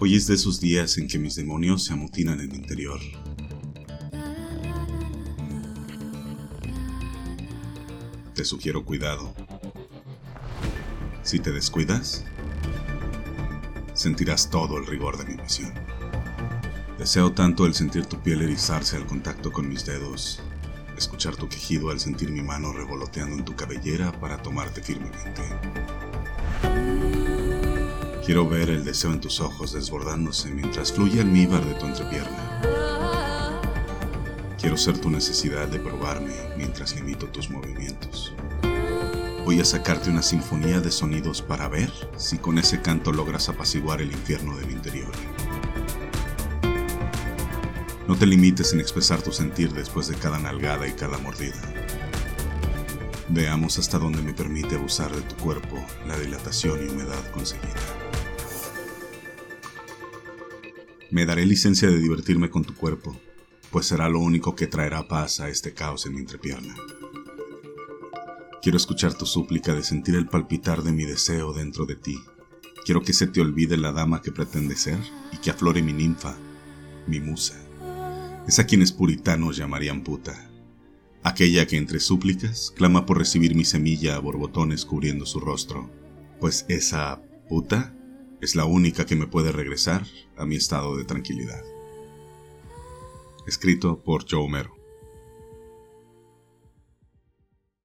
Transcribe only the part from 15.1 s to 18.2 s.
de mi misión. Deseo tanto el sentir